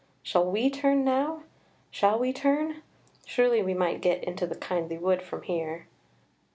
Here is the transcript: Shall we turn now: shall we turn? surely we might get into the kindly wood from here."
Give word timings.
Shall 0.23 0.49
we 0.49 0.71
turn 0.71 1.05
now: 1.05 1.43
shall 1.91 2.17
we 2.17 2.33
turn? 2.33 2.81
surely 3.27 3.61
we 3.61 3.75
might 3.75 4.01
get 4.01 4.23
into 4.23 4.47
the 4.47 4.55
kindly 4.55 4.97
wood 4.97 5.21
from 5.21 5.43
here." 5.43 5.85